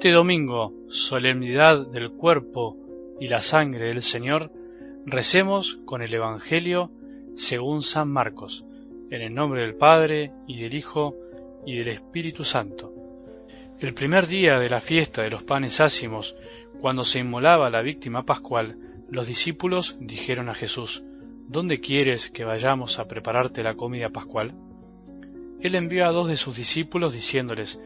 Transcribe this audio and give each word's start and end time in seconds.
este 0.00 0.12
domingo, 0.12 0.72
solemnidad 0.88 1.86
del 1.88 2.12
cuerpo 2.12 2.74
y 3.20 3.28
la 3.28 3.42
sangre 3.42 3.88
del 3.88 4.00
Señor, 4.00 4.50
recemos 5.04 5.78
con 5.84 6.00
el 6.00 6.14
Evangelio 6.14 6.90
según 7.34 7.82
San 7.82 8.10
Marcos, 8.10 8.64
en 9.10 9.20
el 9.20 9.34
nombre 9.34 9.60
del 9.60 9.74
Padre 9.74 10.32
y 10.46 10.62
del 10.62 10.72
Hijo 10.72 11.16
y 11.66 11.76
del 11.76 11.88
Espíritu 11.88 12.44
Santo. 12.44 12.94
El 13.78 13.92
primer 13.92 14.26
día 14.26 14.58
de 14.58 14.70
la 14.70 14.80
fiesta 14.80 15.20
de 15.20 15.28
los 15.28 15.42
panes 15.42 15.82
ácimos, 15.82 16.34
cuando 16.80 17.04
se 17.04 17.18
inmolaba 17.18 17.68
la 17.68 17.82
víctima 17.82 18.24
pascual, 18.24 18.78
los 19.10 19.26
discípulos 19.26 19.98
dijeron 20.00 20.48
a 20.48 20.54
Jesús, 20.54 21.04
¿Dónde 21.46 21.78
quieres 21.80 22.30
que 22.30 22.46
vayamos 22.46 22.98
a 22.98 23.06
prepararte 23.06 23.62
la 23.62 23.74
comida 23.74 24.08
pascual? 24.08 24.54
Él 25.60 25.74
envió 25.74 26.06
a 26.06 26.10
dos 26.10 26.26
de 26.26 26.38
sus 26.38 26.56
discípulos 26.56 27.12
diciéndoles, 27.12 27.78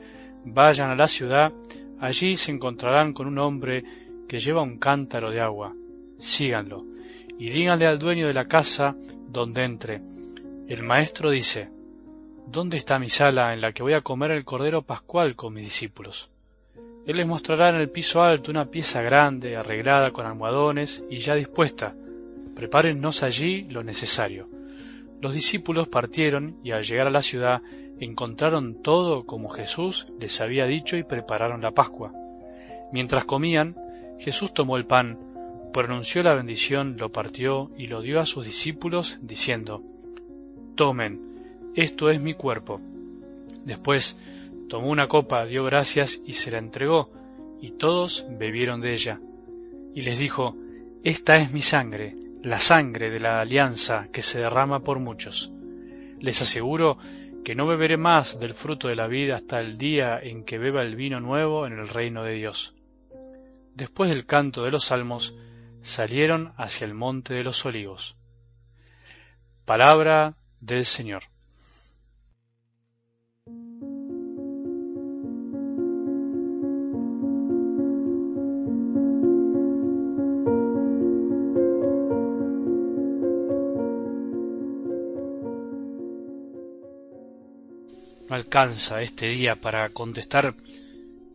Vayan 0.44 0.90
a 0.90 0.94
la 0.94 1.08
ciudad, 1.08 1.52
allí 2.00 2.36
se 2.36 2.52
encontrarán 2.52 3.12
con 3.12 3.26
un 3.26 3.38
hombre 3.38 3.84
que 4.28 4.38
lleva 4.38 4.62
un 4.62 4.78
cántaro 4.78 5.30
de 5.30 5.40
agua. 5.40 5.74
Síganlo, 6.18 6.84
y 7.38 7.50
díganle 7.50 7.86
al 7.86 7.98
dueño 7.98 8.26
de 8.26 8.34
la 8.34 8.46
casa 8.46 8.96
donde 9.28 9.64
entre. 9.64 10.00
El 10.68 10.82
maestro 10.82 11.30
dice, 11.30 11.68
¿Dónde 12.46 12.76
está 12.76 12.98
mi 12.98 13.08
sala 13.08 13.52
en 13.52 13.60
la 13.60 13.72
que 13.72 13.82
voy 13.82 13.94
a 13.94 14.02
comer 14.02 14.30
el 14.30 14.44
cordero 14.44 14.82
pascual 14.82 15.34
con 15.34 15.54
mis 15.54 15.64
discípulos? 15.64 16.30
Él 17.06 17.16
les 17.16 17.26
mostrará 17.26 17.68
en 17.70 17.76
el 17.76 17.90
piso 17.90 18.22
alto 18.22 18.50
una 18.50 18.70
pieza 18.70 19.02
grande, 19.02 19.56
arreglada 19.56 20.10
con 20.10 20.24
almohadones 20.24 21.04
y 21.10 21.18
ya 21.18 21.34
dispuesta. 21.34 21.94
Prepárennos 22.54 23.22
allí 23.22 23.62
lo 23.62 23.82
necesario. 23.82 24.48
Los 25.20 25.34
discípulos 25.34 25.88
partieron 25.88 26.58
y 26.62 26.70
al 26.70 26.82
llegar 26.82 27.06
a 27.06 27.10
la 27.10 27.22
ciudad 27.22 27.62
encontraron 28.00 28.82
todo 28.82 29.24
como 29.24 29.48
Jesús 29.48 30.06
les 30.18 30.40
había 30.40 30.66
dicho 30.66 30.96
y 30.96 31.04
prepararon 31.04 31.62
la 31.62 31.72
Pascua. 31.72 32.12
Mientras 32.92 33.24
comían, 33.24 33.76
Jesús 34.18 34.52
tomó 34.54 34.76
el 34.76 34.86
pan, 34.86 35.18
pronunció 35.72 36.22
la 36.22 36.34
bendición, 36.34 36.96
lo 36.98 37.10
partió 37.10 37.70
y 37.76 37.88
lo 37.88 38.00
dio 38.00 38.20
a 38.20 38.26
sus 38.26 38.46
discípulos, 38.46 39.18
diciendo, 39.22 39.82
Tomen, 40.76 41.72
esto 41.74 42.10
es 42.10 42.20
mi 42.20 42.34
cuerpo. 42.34 42.80
Después 43.64 44.16
tomó 44.68 44.90
una 44.90 45.08
copa, 45.08 45.46
dio 45.46 45.64
gracias 45.64 46.20
y 46.24 46.34
se 46.34 46.50
la 46.50 46.58
entregó, 46.58 47.10
y 47.60 47.72
todos 47.72 48.26
bebieron 48.30 48.80
de 48.80 48.94
ella. 48.94 49.20
Y 49.94 50.02
les 50.02 50.18
dijo, 50.18 50.56
Esta 51.02 51.36
es 51.36 51.52
mi 51.52 51.62
sangre, 51.62 52.16
la 52.42 52.58
sangre 52.58 53.10
de 53.10 53.20
la 53.20 53.40
alianza 53.40 54.06
que 54.12 54.22
se 54.22 54.40
derrama 54.40 54.80
por 54.80 55.00
muchos. 55.00 55.52
Les 56.20 56.40
aseguro 56.40 56.98
que 57.44 57.54
no 57.54 57.66
beberé 57.66 57.98
más 57.98 58.40
del 58.40 58.54
fruto 58.54 58.88
de 58.88 58.96
la 58.96 59.06
vida 59.06 59.36
hasta 59.36 59.60
el 59.60 59.76
día 59.76 60.18
en 60.18 60.44
que 60.44 60.58
beba 60.58 60.82
el 60.82 60.96
vino 60.96 61.20
nuevo 61.20 61.66
en 61.66 61.74
el 61.74 61.88
reino 61.88 62.24
de 62.24 62.32
Dios. 62.32 62.74
Después 63.74 64.10
del 64.10 64.24
canto 64.24 64.64
de 64.64 64.70
los 64.70 64.84
salmos, 64.86 65.34
salieron 65.82 66.54
hacia 66.56 66.86
el 66.86 66.94
monte 66.94 67.34
de 67.34 67.44
los 67.44 67.64
olivos. 67.66 68.16
Palabra 69.64 70.36
del 70.60 70.86
Señor. 70.86 71.24
Alcanza 88.34 89.02
este 89.02 89.28
día 89.28 89.54
para 89.56 89.88
contestar 89.90 90.54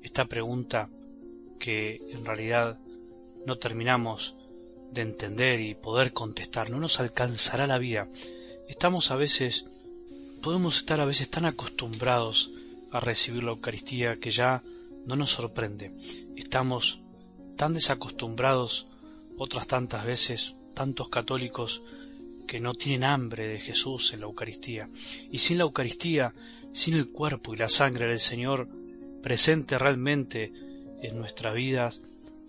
esta 0.04 0.26
pregunta 0.26 0.90
que 1.58 2.00
en 2.12 2.26
realidad 2.26 2.78
no 3.46 3.58
terminamos 3.58 4.36
de 4.92 5.02
entender 5.02 5.62
y 5.62 5.76
poder 5.76 6.14
contestar. 6.14 6.70
No 6.70 6.80
nos 6.80 7.00
alcanzará 7.00 7.68
la 7.68 7.78
vida. 7.78 8.08
Estamos 8.68 9.12
a 9.12 9.16
veces, 9.16 9.66
podemos 10.42 10.78
estar 10.78 11.00
a 11.00 11.06
veces 11.06 11.30
tan 11.30 11.46
acostumbrados 11.46 12.52
a 12.92 13.00
recibir 13.00 13.44
la 13.44 13.52
Eucaristía 13.52 14.18
que 14.20 14.32
ya 14.32 14.64
no 15.06 15.16
nos 15.16 15.32
sorprende. 15.32 15.92
Estamos 16.36 17.00
tan 17.56 17.74
desacostumbrados 17.74 18.88
otras 19.38 19.68
tantas 19.68 20.06
veces, 20.06 20.58
tantos 20.74 21.10
católicos 21.10 21.82
que 22.50 22.60
no 22.60 22.74
tienen 22.74 23.04
hambre 23.04 23.48
de 23.48 23.60
Jesús 23.60 24.12
en 24.12 24.22
la 24.22 24.26
Eucaristía. 24.26 24.90
Y 25.30 25.38
sin 25.38 25.60
la 25.60 25.66
Eucaristía, 25.66 26.34
sin 26.72 26.96
el 26.96 27.12
cuerpo 27.12 27.54
y 27.54 27.58
la 27.58 27.70
sangre 27.70 28.08
del 28.08 28.18
Señor 28.18 28.68
presente 29.22 29.78
realmente 29.78 30.52
en 31.04 31.20
nuestras 31.20 31.54
vidas, 31.54 32.02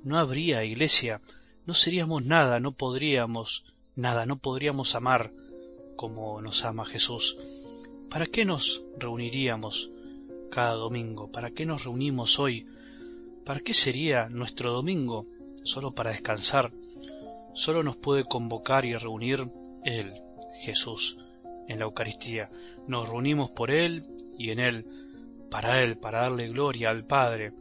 no 0.03 0.19
habría 0.19 0.65
iglesia, 0.65 1.21
no 1.67 1.75
seríamos 1.75 2.25
nada, 2.25 2.61
no 2.61 2.73
podríamos 2.73 3.65
nada, 3.95 4.25
no 4.25 4.39
podríamos 4.39 4.95
amar 4.95 5.35
como 5.97 6.41
nos 6.41 6.65
ama 6.65 6.87
Jesús. 6.87 7.37
¿Para 8.09 8.25
qué 8.25 8.47
nos 8.47 8.83
reuniríamos 8.97 9.91
cada 10.51 10.73
domingo? 10.73 11.31
¿Para 11.31 11.51
qué 11.51 11.67
nos 11.67 11.85
reunimos 11.85 12.39
hoy? 12.39 12.65
¿Para 13.45 13.61
qué 13.61 13.75
sería 13.75 14.31
nuestro 14.31 14.73
domingo? 14.73 15.25
¿Solo 15.63 15.93
para 15.93 16.11
descansar? 16.11 16.73
Solo 17.53 17.83
nos 17.83 17.97
puede 17.97 18.25
convocar 18.25 18.87
y 18.87 18.97
reunir 18.97 19.47
él, 19.85 20.13
Jesús, 20.61 21.19
en 21.69 21.79
la 21.79 21.85
Eucaristía. 21.85 22.51
Nos 22.87 23.09
reunimos 23.09 23.51
por 23.51 23.71
Él 23.71 24.07
y 24.39 24.51
en 24.51 24.59
Él, 24.59 24.87
para 25.51 25.83
Él, 25.83 25.97
para 25.97 26.23
darle 26.23 26.49
gloria 26.49 26.91
al 26.91 27.07
Padre. 27.07 27.53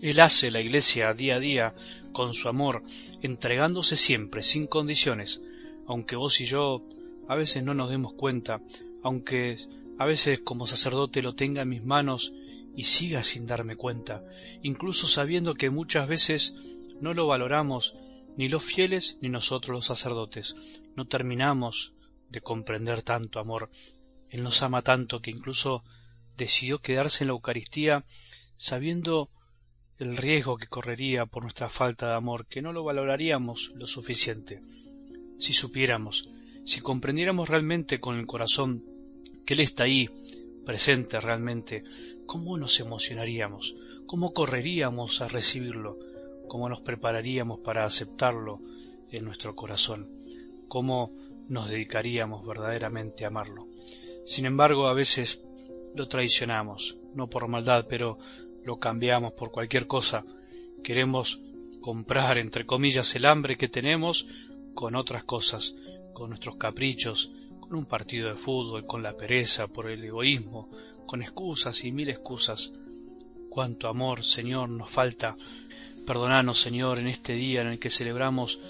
Él 0.00 0.20
hace 0.20 0.50
la 0.50 0.60
Iglesia 0.60 1.14
día 1.14 1.36
a 1.36 1.40
día 1.40 1.74
con 2.12 2.34
su 2.34 2.48
amor, 2.48 2.82
entregándose 3.22 3.96
siempre, 3.96 4.42
sin 4.42 4.66
condiciones, 4.66 5.42
aunque 5.86 6.16
vos 6.16 6.40
y 6.40 6.46
yo 6.46 6.82
a 7.28 7.34
veces 7.34 7.64
no 7.64 7.74
nos 7.74 7.90
demos 7.90 8.12
cuenta, 8.14 8.60
aunque 9.02 9.56
a 9.98 10.06
veces 10.06 10.40
como 10.40 10.66
sacerdote 10.66 11.22
lo 11.22 11.34
tenga 11.34 11.62
en 11.62 11.68
mis 11.68 11.84
manos 11.84 12.32
y 12.76 12.84
siga 12.84 13.22
sin 13.22 13.46
darme 13.46 13.76
cuenta, 13.76 14.24
incluso 14.62 15.06
sabiendo 15.06 15.54
que 15.54 15.70
muchas 15.70 16.08
veces 16.08 16.56
no 17.00 17.14
lo 17.14 17.26
valoramos 17.26 17.96
ni 18.36 18.48
los 18.48 18.62
fieles 18.62 19.18
ni 19.20 19.28
nosotros 19.28 19.74
los 19.74 19.86
sacerdotes 19.86 20.56
no 20.96 21.06
terminamos 21.06 21.94
de 22.28 22.40
comprender 22.40 23.02
tanto 23.02 23.38
amor. 23.38 23.70
Él 24.28 24.42
nos 24.42 24.62
ama 24.62 24.82
tanto 24.82 25.20
que 25.20 25.30
incluso 25.30 25.84
decidió 26.36 26.80
quedarse 26.80 27.24
en 27.24 27.28
la 27.28 27.34
Eucaristía 27.34 28.04
sabiendo 28.56 29.30
el 29.98 30.16
riesgo 30.16 30.56
que 30.56 30.66
correría 30.66 31.26
por 31.26 31.42
nuestra 31.42 31.68
falta 31.68 32.08
de 32.08 32.14
amor, 32.14 32.46
que 32.46 32.62
no 32.62 32.72
lo 32.72 32.82
valoraríamos 32.82 33.70
lo 33.76 33.86
suficiente. 33.86 34.60
Si 35.38 35.52
supiéramos, 35.52 36.28
si 36.64 36.80
comprendiéramos 36.80 37.48
realmente 37.48 38.00
con 38.00 38.18
el 38.18 38.26
corazón 38.26 38.84
que 39.46 39.54
Él 39.54 39.60
está 39.60 39.84
ahí, 39.84 40.08
presente 40.64 41.20
realmente, 41.20 41.84
¿cómo 42.26 42.56
nos 42.56 42.80
emocionaríamos? 42.80 43.76
¿Cómo 44.06 44.32
correríamos 44.32 45.20
a 45.20 45.28
recibirlo? 45.28 45.98
Cómo 46.48 46.68
nos 46.68 46.80
prepararíamos 46.80 47.60
para 47.60 47.84
aceptarlo 47.84 48.60
en 49.10 49.24
nuestro 49.24 49.54
corazón, 49.54 50.08
cómo 50.68 51.12
nos 51.48 51.68
dedicaríamos 51.68 52.46
verdaderamente 52.46 53.24
a 53.24 53.28
amarlo. 53.28 53.68
Sin 54.24 54.46
embargo, 54.46 54.86
a 54.86 54.94
veces 54.94 55.42
lo 55.94 56.08
traicionamos, 56.08 56.96
no 57.14 57.28
por 57.28 57.46
maldad, 57.48 57.86
pero 57.88 58.18
lo 58.64 58.78
cambiamos 58.78 59.34
por 59.34 59.50
cualquier 59.50 59.86
cosa. 59.86 60.24
Queremos 60.82 61.40
comprar, 61.80 62.38
entre 62.38 62.64
comillas, 62.66 63.14
el 63.14 63.26
hambre 63.26 63.56
que 63.56 63.68
tenemos 63.68 64.26
con 64.74 64.96
otras 64.96 65.24
cosas, 65.24 65.76
con 66.14 66.30
nuestros 66.30 66.56
caprichos, 66.56 67.30
con 67.60 67.76
un 67.76 67.86
partido 67.86 68.28
de 68.28 68.36
fútbol, 68.36 68.86
con 68.86 69.02
la 69.02 69.16
pereza, 69.16 69.68
por 69.68 69.90
el 69.90 70.02
egoísmo, 70.02 70.70
con 71.06 71.22
excusas 71.22 71.84
y 71.84 71.92
mil 71.92 72.08
excusas. 72.08 72.72
Cuánto 73.50 73.88
amor, 73.88 74.24
Señor, 74.24 74.68
nos 74.70 74.90
falta 74.90 75.36
Perdonanos, 76.06 76.60
Señor, 76.60 76.98
en 76.98 77.06
este 77.06 77.32
día 77.32 77.62
en 77.62 77.68
el 77.68 77.78
que 77.78 77.88
celebramos 77.88 78.60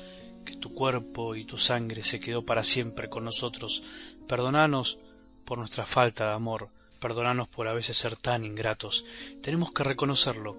que 0.44 0.56
tu 0.56 0.72
cuerpo 0.72 1.34
y 1.34 1.44
tu 1.44 1.58
sangre 1.58 2.02
se 2.02 2.20
quedó 2.20 2.44
para 2.44 2.62
siempre 2.62 3.08
con 3.08 3.24
nosotros. 3.24 3.82
Perdonanos 4.28 4.98
por 5.44 5.58
nuestra 5.58 5.84
falta 5.84 6.28
de 6.28 6.34
amor. 6.34 6.68
Perdonanos 7.00 7.48
por 7.48 7.66
a 7.66 7.74
veces 7.74 7.96
ser 7.96 8.16
tan 8.16 8.44
ingratos. 8.44 9.04
Tenemos 9.42 9.72
que 9.72 9.84
reconocerlo. 9.84 10.56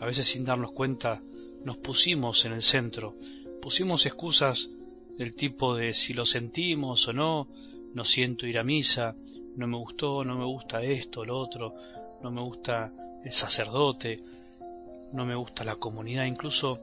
A 0.00 0.06
veces 0.06 0.26
sin 0.26 0.44
darnos 0.44 0.72
cuenta 0.72 1.22
nos 1.64 1.78
pusimos 1.78 2.44
en 2.44 2.52
el 2.52 2.62
centro. 2.62 3.14
Pusimos 3.62 4.04
excusas 4.04 4.68
del 5.16 5.34
tipo 5.34 5.74
de 5.74 5.94
si 5.94 6.12
lo 6.12 6.26
sentimos 6.26 7.08
o 7.08 7.12
no, 7.12 7.48
no 7.94 8.04
siento 8.04 8.46
ir 8.46 8.58
a 8.58 8.64
misa, 8.64 9.14
no 9.56 9.66
me 9.66 9.76
gustó, 9.78 10.24
no 10.24 10.36
me 10.36 10.44
gusta 10.44 10.82
esto, 10.82 11.24
lo 11.24 11.38
otro, 11.38 11.74
no 12.22 12.30
me 12.30 12.42
gusta 12.42 12.92
el 13.24 13.32
sacerdote, 13.32 14.20
no 15.14 15.24
me 15.24 15.36
gusta 15.36 15.64
la 15.64 15.76
comunidad, 15.76 16.24
incluso 16.24 16.80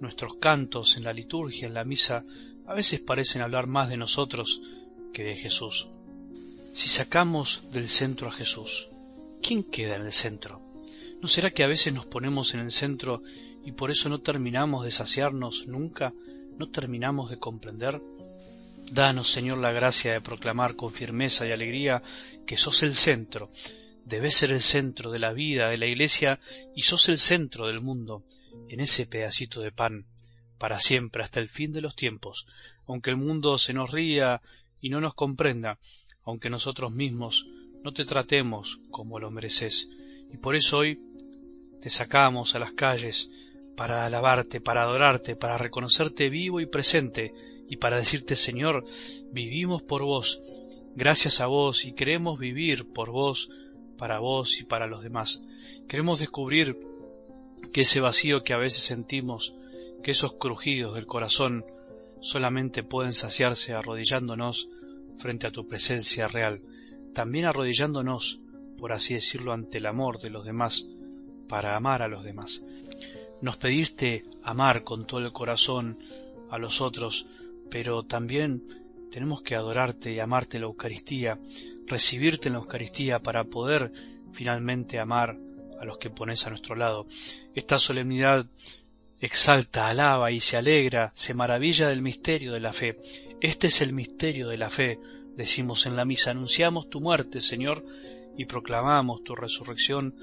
nuestros 0.00 0.36
cantos 0.36 0.96
en 0.96 1.04
la 1.04 1.12
liturgia, 1.12 1.66
en 1.66 1.74
la 1.74 1.84
misa, 1.84 2.24
a 2.64 2.74
veces 2.74 3.00
parecen 3.00 3.42
hablar 3.42 3.66
más 3.66 3.88
de 3.88 3.96
nosotros 3.96 4.62
que 5.12 5.24
de 5.24 5.36
Jesús. 5.36 5.88
Si 6.72 6.88
sacamos 6.88 7.64
del 7.72 7.88
centro 7.88 8.28
a 8.28 8.32
Jesús, 8.32 8.88
¿quién 9.42 9.64
queda 9.64 9.96
en 9.96 10.02
el 10.02 10.12
centro? 10.12 10.62
¿No 11.20 11.26
será 11.26 11.50
que 11.50 11.64
a 11.64 11.66
veces 11.66 11.92
nos 11.92 12.06
ponemos 12.06 12.54
en 12.54 12.60
el 12.60 12.70
centro 12.70 13.22
y 13.64 13.72
por 13.72 13.90
eso 13.90 14.08
no 14.08 14.20
terminamos 14.20 14.84
de 14.84 14.92
saciarnos 14.92 15.66
nunca? 15.66 16.12
¿No 16.58 16.68
terminamos 16.68 17.30
de 17.30 17.38
comprender? 17.38 18.00
Danos, 18.92 19.28
Señor, 19.28 19.58
la 19.58 19.72
gracia 19.72 20.12
de 20.12 20.20
proclamar 20.20 20.76
con 20.76 20.92
firmeza 20.92 21.46
y 21.46 21.50
alegría 21.50 22.00
que 22.46 22.56
sos 22.56 22.84
el 22.84 22.94
centro, 22.94 23.48
debes 24.06 24.36
ser 24.36 24.52
el 24.52 24.60
centro 24.60 25.10
de 25.10 25.18
la 25.18 25.32
vida 25.32 25.68
de 25.68 25.78
la 25.78 25.86
Iglesia 25.86 26.38
y 26.74 26.82
sos 26.82 27.08
el 27.08 27.18
centro 27.18 27.66
del 27.66 27.82
mundo, 27.82 28.22
en 28.68 28.80
ese 28.80 29.04
pedacito 29.04 29.60
de 29.60 29.72
pan, 29.72 30.06
para 30.58 30.78
siempre, 30.78 31.22
hasta 31.22 31.40
el 31.40 31.48
fin 31.48 31.72
de 31.72 31.80
los 31.82 31.96
tiempos, 31.96 32.46
aunque 32.86 33.10
el 33.10 33.16
mundo 33.16 33.58
se 33.58 33.74
nos 33.74 33.90
ría 33.90 34.40
y 34.80 34.90
no 34.90 35.00
nos 35.00 35.14
comprenda, 35.14 35.78
aunque 36.24 36.50
nosotros 36.50 36.92
mismos 36.92 37.46
no 37.82 37.92
te 37.92 38.04
tratemos 38.04 38.78
como 38.90 39.18
lo 39.18 39.30
mereces. 39.30 39.90
Y 40.32 40.36
por 40.38 40.54
eso 40.54 40.78
hoy 40.78 41.00
te 41.82 41.90
sacamos 41.90 42.54
a 42.54 42.60
las 42.60 42.72
calles 42.72 43.32
para 43.76 44.06
alabarte, 44.06 44.60
para 44.60 44.82
adorarte, 44.82 45.34
para 45.34 45.58
reconocerte 45.58 46.30
vivo 46.30 46.60
y 46.60 46.66
presente, 46.66 47.34
y 47.68 47.76
para 47.76 47.96
decirte, 47.96 48.36
Señor, 48.36 48.84
vivimos 49.32 49.82
por 49.82 50.04
vos, 50.04 50.40
gracias 50.94 51.40
a 51.40 51.46
vos, 51.46 51.84
y 51.84 51.92
queremos 51.92 52.38
vivir 52.38 52.92
por 52.92 53.10
vos, 53.10 53.50
para 53.96 54.18
vos 54.18 54.60
y 54.60 54.64
para 54.64 54.86
los 54.86 55.02
demás. 55.02 55.42
Queremos 55.88 56.20
descubrir 56.20 56.78
que 57.72 57.82
ese 57.82 58.00
vacío 58.00 58.42
que 58.42 58.52
a 58.52 58.58
veces 58.58 58.82
sentimos, 58.82 59.54
que 60.02 60.10
esos 60.12 60.34
crujidos 60.34 60.94
del 60.94 61.06
corazón 61.06 61.64
solamente 62.20 62.82
pueden 62.82 63.12
saciarse 63.12 63.72
arrodillándonos 63.72 64.68
frente 65.16 65.46
a 65.46 65.50
tu 65.50 65.66
presencia 65.66 66.28
real, 66.28 66.60
también 67.14 67.46
arrodillándonos, 67.46 68.40
por 68.78 68.92
así 68.92 69.14
decirlo, 69.14 69.52
ante 69.52 69.78
el 69.78 69.86
amor 69.86 70.20
de 70.20 70.30
los 70.30 70.44
demás, 70.44 70.88
para 71.48 71.76
amar 71.76 72.02
a 72.02 72.08
los 72.08 72.24
demás. 72.24 72.62
Nos 73.40 73.56
pediste 73.56 74.24
amar 74.42 74.82
con 74.84 75.06
todo 75.06 75.20
el 75.20 75.32
corazón 75.32 75.98
a 76.50 76.58
los 76.58 76.80
otros, 76.80 77.26
pero 77.70 78.02
también 78.02 78.62
tenemos 79.10 79.42
que 79.42 79.54
adorarte 79.54 80.12
y 80.12 80.20
amarte 80.20 80.58
la 80.58 80.66
Eucaristía, 80.66 81.38
recibirte 81.86 82.48
en 82.48 82.54
la 82.54 82.60
Eucaristía 82.60 83.20
para 83.20 83.44
poder 83.44 83.92
finalmente 84.32 84.98
amar 84.98 85.38
a 85.80 85.84
los 85.84 85.98
que 85.98 86.10
pones 86.10 86.46
a 86.46 86.50
nuestro 86.50 86.74
lado. 86.74 87.06
Esta 87.54 87.78
solemnidad 87.78 88.46
exalta, 89.20 89.88
alaba 89.88 90.30
y 90.30 90.40
se 90.40 90.56
alegra, 90.56 91.12
se 91.14 91.34
maravilla 91.34 91.88
del 91.88 92.02
misterio 92.02 92.52
de 92.52 92.60
la 92.60 92.72
fe. 92.72 92.98
Este 93.40 93.68
es 93.68 93.80
el 93.80 93.92
misterio 93.92 94.48
de 94.48 94.58
la 94.58 94.70
fe, 94.70 94.98
decimos 95.36 95.86
en 95.86 95.96
la 95.96 96.04
misa, 96.04 96.30
anunciamos 96.30 96.88
tu 96.88 97.00
muerte, 97.00 97.40
Señor, 97.40 97.84
y 98.36 98.44
proclamamos 98.44 99.22
tu 99.24 99.34
resurrección 99.34 100.14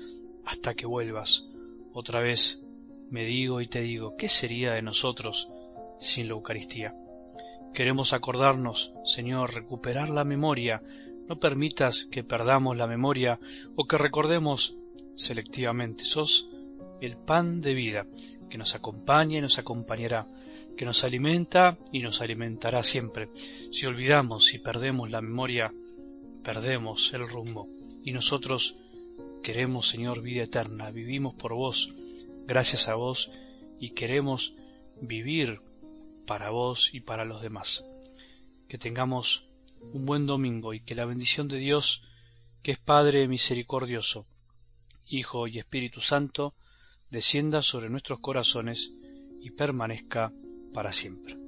hasta 0.46 0.76
que 0.76 0.86
vuelvas. 0.86 1.46
Otra 1.94 2.20
vez 2.20 2.62
me 3.10 3.26
digo 3.26 3.62
y 3.62 3.68
te 3.68 3.82
digo, 3.82 4.16
¿qué 4.18 4.30
sería 4.30 4.74
de 4.74 4.82
nosotros 4.82 5.50
sin 6.00 6.28
la 6.28 6.34
Eucaristía? 6.34 6.96
Queremos 7.74 8.14
acordarnos, 8.14 8.94
Señor, 9.04 9.56
recuperar 9.56 10.10
la 10.10 10.24
memoria. 10.24 10.84
No 11.28 11.40
permitas 11.40 12.06
que 12.06 12.24
perdamos 12.24 12.78
la 12.78 12.86
memoria 12.86 13.40
o 13.76 13.86
que 13.86 13.98
recordemos 13.98 14.76
selectivamente. 15.16 16.06
Sos 16.06 16.50
el 17.02 17.18
pan 17.18 17.62
de 17.62 17.74
vida 17.74 18.06
que 18.48 18.60
nos 18.60 18.76
acompaña 18.76 19.40
y 19.40 19.42
nos 19.42 19.58
acompañará, 19.58 20.28
que 20.78 20.86
nos 20.86 21.04
alimenta 21.04 21.80
y 21.92 22.02
nos 22.02 22.22
alimentará 22.22 22.84
siempre. 22.84 23.30
Si 23.72 23.88
olvidamos 23.88 24.54
y 24.54 24.60
perdemos 24.60 25.10
la 25.10 25.22
memoria, 25.22 25.74
perdemos 26.44 27.12
el 27.16 27.28
rumbo. 27.28 27.68
Y 28.04 28.12
nosotros 28.12 28.78
queremos, 29.42 29.88
Señor, 29.88 30.22
vida 30.22 30.44
eterna. 30.44 30.92
Vivimos 30.92 31.34
por 31.34 31.56
vos, 31.56 31.92
gracias 32.46 32.88
a 32.88 32.94
vos, 32.94 33.32
y 33.80 33.96
queremos 33.96 34.54
vivir 35.02 35.60
para 36.26 36.50
vos 36.50 36.94
y 36.94 37.02
para 37.02 37.26
los 37.26 37.42
demás. 37.42 37.86
Que 38.68 38.78
tengamos 38.78 39.48
un 39.82 40.06
buen 40.06 40.26
domingo 40.26 40.74
y 40.74 40.80
que 40.80 40.96
la 40.96 41.06
bendición 41.06 41.48
de 41.48 41.58
Dios, 41.58 42.04
que 42.62 42.72
es 42.72 42.80
Padre 42.80 43.28
misericordioso, 43.28 44.26
Hijo 45.06 45.48
y 45.48 45.60
Espíritu 45.60 46.02
Santo, 46.02 46.56
descienda 47.10 47.62
sobre 47.62 47.90
nuestros 47.90 48.20
corazones 48.20 48.92
y 49.40 49.52
permanezca 49.52 50.32
para 50.74 50.94
siempre. 50.94 51.43